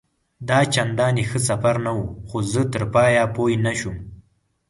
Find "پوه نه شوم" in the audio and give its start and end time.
3.35-3.97